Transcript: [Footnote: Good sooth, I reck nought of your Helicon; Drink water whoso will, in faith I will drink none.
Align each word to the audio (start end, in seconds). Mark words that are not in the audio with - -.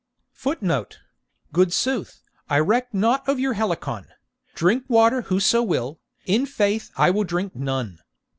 [Footnote: 0.33 0.97
Good 1.53 1.71
sooth, 1.71 2.23
I 2.49 2.57
reck 2.57 2.91
nought 2.91 3.29
of 3.29 3.39
your 3.39 3.53
Helicon; 3.53 4.07
Drink 4.55 4.85
water 4.87 5.21
whoso 5.21 5.61
will, 5.61 5.99
in 6.25 6.47
faith 6.47 6.89
I 6.97 7.11
will 7.11 7.23
drink 7.23 7.55
none. 7.55 7.99